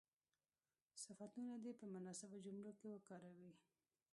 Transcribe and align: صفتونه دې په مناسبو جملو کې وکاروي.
صفتونه 1.03 1.53
دې 1.63 1.71
په 1.79 1.85
مناسبو 1.93 2.37
جملو 2.45 2.71
کې 2.79 2.87
وکاروي. 2.91 3.51